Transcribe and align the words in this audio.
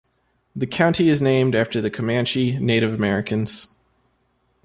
The 0.55 0.65
county 0.65 1.09
is 1.09 1.21
named 1.21 1.53
after 1.53 1.79
the 1.79 1.91
Comanche 1.91 2.57
Native 2.57 2.91
Americans. 2.91 3.67